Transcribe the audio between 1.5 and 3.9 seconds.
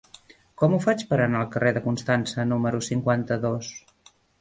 carrer de Constança número cinquanta-dos?